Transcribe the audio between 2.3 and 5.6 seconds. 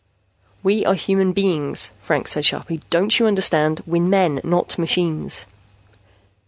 said sharply. "Don't you understand? We're men, not machines."